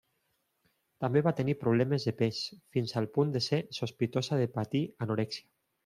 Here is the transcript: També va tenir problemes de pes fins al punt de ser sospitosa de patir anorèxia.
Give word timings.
També 1.03 1.21
va 1.27 1.33
tenir 1.41 1.55
problemes 1.65 2.07
de 2.09 2.15
pes 2.23 2.41
fins 2.77 2.97
al 3.03 3.11
punt 3.19 3.37
de 3.37 3.43
ser 3.51 3.63
sospitosa 3.83 4.45
de 4.45 4.53
patir 4.59 4.87
anorèxia. 5.09 5.49